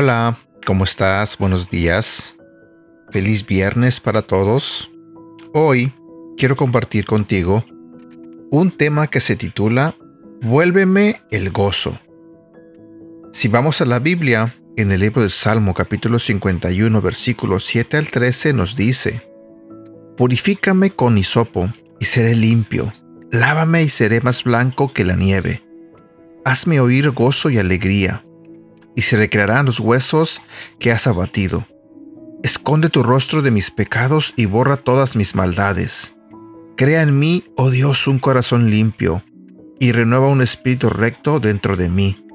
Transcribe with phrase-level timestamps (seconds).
[0.00, 1.36] Hola, ¿cómo estás?
[1.38, 2.36] Buenos días.
[3.10, 4.88] Feliz viernes para todos.
[5.52, 5.92] Hoy
[6.36, 7.64] quiero compartir contigo
[8.52, 9.96] un tema que se titula
[10.40, 11.98] Vuélveme el gozo.
[13.32, 18.08] Si vamos a la Biblia, en el libro de Salmo capítulo 51 versículos 7 al
[18.08, 19.28] 13 nos dice,
[20.16, 22.92] Purifícame con hisopo y seré limpio,
[23.32, 25.64] lávame y seré más blanco que la nieve.
[26.44, 28.22] Hazme oír gozo y alegría
[28.98, 30.40] y se recrearán los huesos
[30.80, 31.68] que has abatido.
[32.42, 36.16] Esconde tu rostro de mis pecados y borra todas mis maldades.
[36.76, 39.22] Crea en mí, oh Dios, un corazón limpio,
[39.78, 42.26] y renueva un espíritu recto dentro de mí.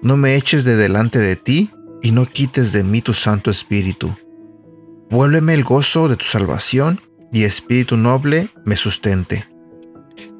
[0.00, 1.70] No me eches de delante de ti,
[2.00, 4.16] y no quites de mí tu Santo Espíritu.
[5.10, 9.44] Vuélveme el gozo de tu salvación, y espíritu noble me sustente.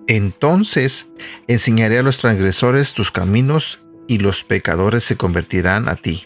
[0.07, 1.11] Entonces
[1.49, 3.79] enseñaré a los transgresores tus caminos
[4.11, 6.25] y los pecadores se convertirán a ti.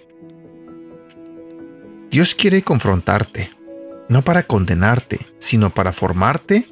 [2.11, 3.51] Dios quiere confrontarte,
[4.09, 6.67] no para condenarte, sino para formarte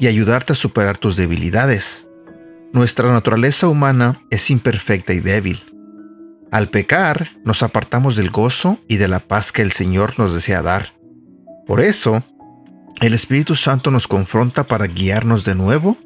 [0.00, 2.08] y ayudarte a superar tus debilidades.
[2.72, 5.62] Nuestra naturaleza humana es imperfecta y débil.
[6.50, 10.62] Al pecar, nos apartamos del gozo y de la paz que el Señor nos desea
[10.62, 10.94] dar.
[11.64, 12.24] Por eso,
[13.00, 15.96] el Espíritu Santo nos confronta para guiarnos de nuevo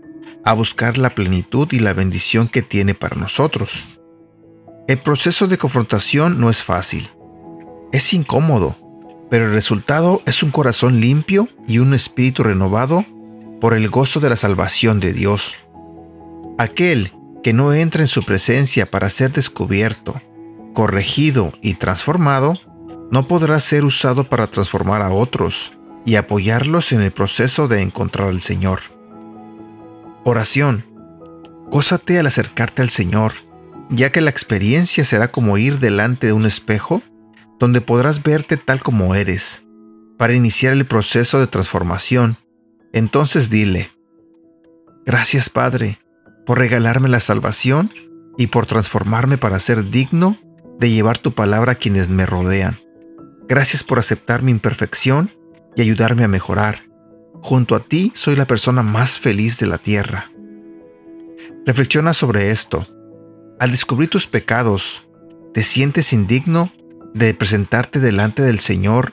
[0.44, 3.99] a buscar la plenitud y la bendición que tiene para nosotros.
[4.90, 7.12] El proceso de confrontación no es fácil.
[7.92, 8.76] Es incómodo,
[9.30, 13.04] pero el resultado es un corazón limpio y un espíritu renovado
[13.60, 15.54] por el gozo de la salvación de Dios.
[16.58, 17.12] Aquel
[17.44, 20.20] que no entra en su presencia para ser descubierto,
[20.74, 22.58] corregido y transformado,
[23.12, 25.72] no podrá ser usado para transformar a otros
[26.04, 28.80] y apoyarlos en el proceso de encontrar al Señor.
[30.24, 30.84] Oración.
[31.68, 33.34] Gózate al acercarte al Señor
[33.90, 37.02] ya que la experiencia será como ir delante de un espejo
[37.58, 39.62] donde podrás verte tal como eres,
[40.16, 42.36] para iniciar el proceso de transformación.
[42.92, 43.90] Entonces dile,
[45.04, 45.98] gracias Padre,
[46.46, 47.92] por regalarme la salvación
[48.38, 50.36] y por transformarme para ser digno
[50.78, 52.78] de llevar tu palabra a quienes me rodean.
[53.48, 55.32] Gracias por aceptar mi imperfección
[55.76, 56.84] y ayudarme a mejorar.
[57.42, 60.30] Junto a ti soy la persona más feliz de la tierra.
[61.66, 62.86] Reflexiona sobre esto
[63.60, 65.06] al descubrir tus pecados,
[65.52, 66.72] ¿te sientes indigno
[67.12, 69.12] de presentarte delante del Señor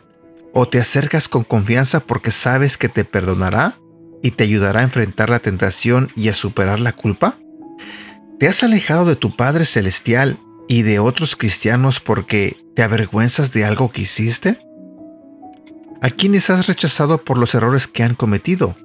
[0.53, 3.77] o te acercas con confianza porque sabes que te perdonará
[4.23, 7.37] y te ayudará a enfrentar la tentación y a superar la culpa?
[8.39, 13.65] ¿Te has alejado de tu Padre Celestial y de otros cristianos porque te avergüenzas de
[13.65, 14.59] algo que hiciste?
[16.01, 18.77] ¿A quiénes has rechazado por los errores que han cometido?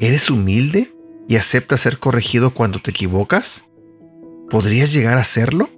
[0.00, 0.92] ¿Eres humilde
[1.28, 3.65] y aceptas ser corregido cuando te equivocas?
[4.50, 5.68] ¿Podrías llegar a hacerlo?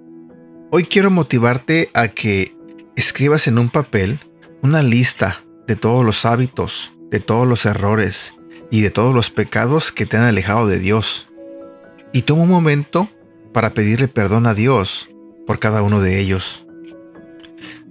[0.71, 2.55] Hoy quiero motivarte a que
[2.97, 4.21] escribas en un papel
[4.63, 8.35] una lista de todos los hábitos, de todos los errores
[8.71, 11.31] y de todos los pecados que te han alejado de Dios.
[12.13, 13.09] Y toma un momento
[13.55, 15.09] para pedirle perdón a Dios
[15.47, 16.67] por cada uno de ellos.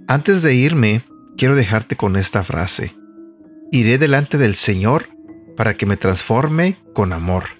[0.06, 1.02] Antes de irme,
[1.36, 2.94] quiero dejarte con esta frase.
[3.72, 5.08] Iré delante del Señor
[5.56, 7.57] para que me transforme con amor.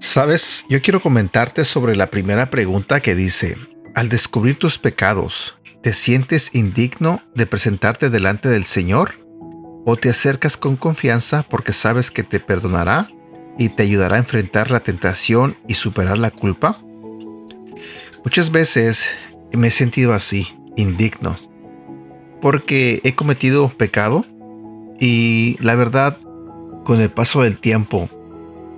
[0.00, 3.56] Sabes, yo quiero comentarte sobre la primera pregunta que dice,
[3.94, 9.20] al descubrir tus pecados, ¿te sientes indigno de presentarte delante del Señor?
[9.84, 13.10] ¿O te acercas con confianza porque sabes que te perdonará
[13.58, 16.80] y te ayudará a enfrentar la tentación y superar la culpa?
[18.24, 19.04] Muchas veces
[19.52, 21.36] me he sentido así, indigno,
[22.40, 24.24] porque he cometido pecado
[24.98, 26.16] y la verdad,
[26.84, 28.08] con el paso del tiempo,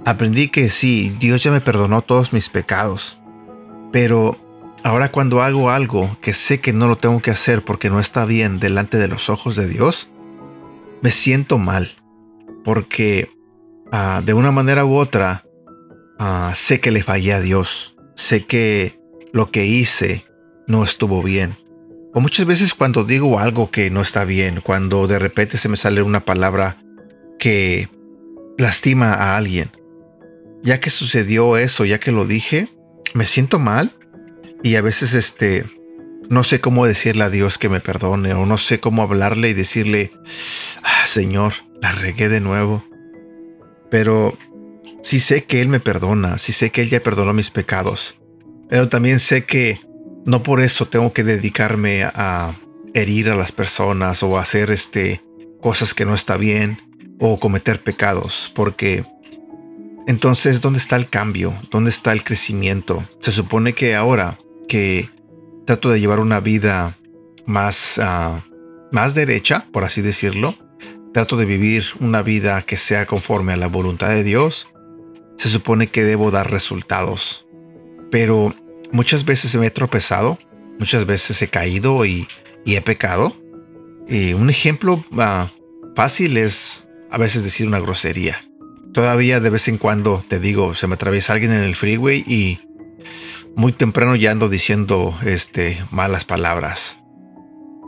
[0.04, 3.18] Aprendí que sí, Dios ya me perdonó todos mis pecados.
[3.92, 4.36] Pero
[4.82, 8.24] ahora cuando hago algo que sé que no lo tengo que hacer porque no está
[8.24, 10.08] bien delante de los ojos de Dios,
[11.02, 11.92] me siento mal.
[12.64, 13.30] Porque
[13.92, 15.44] ah, de una manera u otra
[16.18, 17.94] ah, sé que le fallé a Dios.
[18.16, 18.98] Sé que
[19.32, 20.24] lo que hice
[20.66, 21.54] no estuvo bien.
[22.12, 25.76] O muchas veces cuando digo algo que no está bien, cuando de repente se me
[25.76, 26.76] sale una palabra
[27.38, 27.88] que
[28.58, 29.70] lastima a alguien
[30.62, 32.68] ya que sucedió eso, ya que lo dije,
[33.14, 33.92] me siento mal
[34.62, 35.64] y a veces este
[36.28, 39.54] no sé cómo decirle a Dios que me perdone o no sé cómo hablarle y
[39.54, 40.10] decirle,
[40.82, 42.84] ah, Señor, la regué de nuevo.
[43.90, 44.38] Pero
[45.02, 48.16] sí sé que Él me perdona, sí sé que Él ya perdonó mis pecados,
[48.70, 49.80] pero también sé que
[50.24, 52.54] no por eso tengo que dedicarme a
[52.94, 55.20] herir a las personas o hacer este
[55.60, 56.78] cosas que no está bien
[57.18, 59.04] o cometer pecados, porque
[60.06, 61.54] entonces, ¿dónde está el cambio?
[61.70, 63.04] ¿Dónde está el crecimiento?
[63.20, 64.38] Se supone que ahora
[64.68, 65.10] que
[65.66, 66.96] trato de llevar una vida
[67.46, 68.40] más, ah,
[68.90, 70.56] más derecha, por así decirlo.
[71.12, 74.66] Trato de vivir una vida que sea conforme a la voluntad de Dios.
[75.36, 77.46] Se supone que debo dar resultados.
[78.10, 78.54] Pero
[78.92, 80.38] muchas veces me he tropezado,
[80.78, 82.26] muchas veces he caído y,
[82.66, 83.36] he pecado.
[84.08, 85.48] Y un ejemplo ah,
[85.94, 88.40] fácil es a veces decir una grosería.
[88.92, 92.60] Todavía de vez en cuando te digo, se me atraviesa alguien en el freeway y
[93.56, 96.98] muy temprano ya ando diciendo este, malas palabras.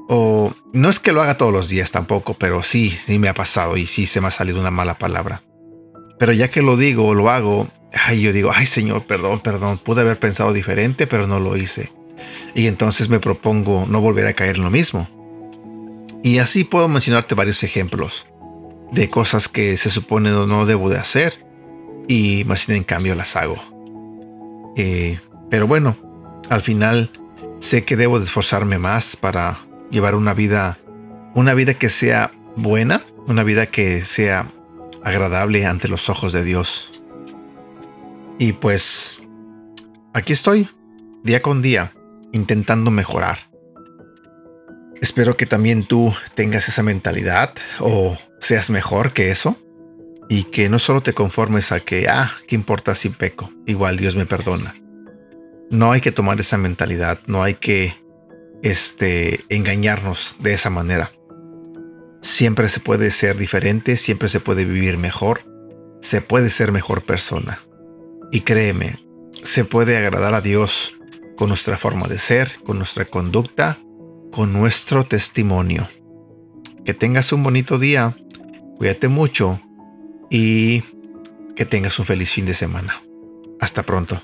[0.09, 3.35] O no es que lo haga todos los días tampoco, pero sí, sí me ha
[3.35, 5.43] pasado y sí se me ha salido una mala palabra.
[6.19, 10.03] Pero ya que lo digo, lo hago, ay, yo digo, ay Señor, perdón, perdón, pude
[10.03, 11.93] haber pensado diferente, pero no lo hice.
[12.55, 15.09] Y entonces me propongo no volver a caer en lo mismo.
[16.23, 18.27] Y así puedo mencionarte varios ejemplos
[18.95, 21.45] de cosas que se supone no debo de hacer
[22.07, 23.57] y más bien en cambio las hago.
[24.77, 25.19] Eh,
[25.51, 25.97] pero bueno,
[26.49, 27.11] al final
[27.61, 29.59] sé que debo de esforzarme más para
[29.91, 30.79] llevar una vida,
[31.35, 34.47] una vida que sea buena, una vida que sea
[35.03, 37.03] agradable ante los ojos de Dios.
[38.39, 39.21] Y pues
[40.13, 40.69] aquí estoy,
[41.23, 41.93] día con día,
[42.33, 43.54] intentando mejorar.
[45.05, 49.55] Espero que también tú tengas esa mentalidad o seas mejor que eso
[50.31, 53.53] y que no solo te conformes a que, ah, ¿qué importa si peco?
[53.67, 54.75] Igual Dios me perdona.
[55.71, 57.95] No hay que tomar esa mentalidad, no hay que
[58.63, 61.11] este, engañarnos de esa manera.
[62.23, 65.43] Siempre se puede ser diferente, siempre se puede vivir mejor,
[66.01, 67.59] se puede ser mejor persona.
[68.33, 69.05] Y créeme,
[69.43, 70.97] se puede agradar a Dios
[71.37, 73.77] con nuestra forma de ser, con nuestra conducta,
[74.35, 75.87] con nuestro testimonio.
[76.85, 78.17] Que tengas un bonito día,
[78.79, 79.61] cuídate mucho
[80.29, 80.83] y
[81.55, 83.01] que tengas un feliz fin de semana.
[83.61, 84.21] Hasta pronto.